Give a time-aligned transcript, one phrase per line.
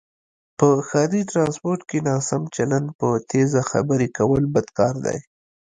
[0.57, 5.17] په ښاری ټرانسپورټ کې ناسم چلند، په تیزه خبرې کول بد کاردی